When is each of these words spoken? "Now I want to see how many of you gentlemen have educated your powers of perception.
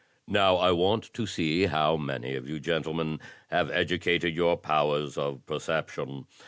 "Now 0.25 0.55
I 0.55 0.71
want 0.71 1.13
to 1.13 1.27
see 1.27 1.67
how 1.67 1.95
many 1.95 2.35
of 2.35 2.49
you 2.49 2.59
gentlemen 2.59 3.19
have 3.51 3.69
educated 3.69 4.33
your 4.33 4.57
powers 4.57 5.15
of 5.15 5.45
perception. 5.45 6.25